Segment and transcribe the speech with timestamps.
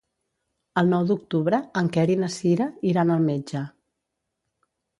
[0.81, 3.65] El nou d'octubre en Quer i na Cira iran al metge.